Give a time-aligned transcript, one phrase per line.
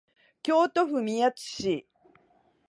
[0.41, 1.87] 京都府宮津市